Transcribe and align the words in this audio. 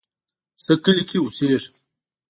زه 0.65 0.73
کلی 0.83 1.03
کې 1.09 1.17
اوسیږم 1.21 1.73